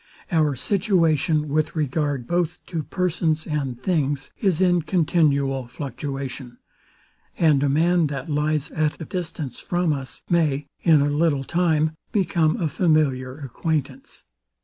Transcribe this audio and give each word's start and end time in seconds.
Our 0.31 0.55
situation, 0.55 1.47
with 1.47 1.75
regard 1.75 2.25
both 2.25 2.57
to 2.65 2.81
persons 2.81 3.45
and 3.45 3.79
things, 3.79 4.33
is 4.41 4.59
in 4.59 4.81
continual 4.81 5.67
fluctuation; 5.67 6.57
and 7.37 7.61
a 7.61 7.69
man, 7.69 8.07
that 8.07 8.27
lies 8.27 8.71
at 8.71 8.99
a 8.99 9.05
distance 9.05 9.59
from 9.59 9.93
us, 9.93 10.23
may, 10.27 10.65
in 10.81 11.01
a 11.03 11.09
little 11.11 11.43
time, 11.43 11.91
become 12.11 12.57
a 12.57 12.67
familiar 12.67 13.37
acquaintance. 13.41 14.23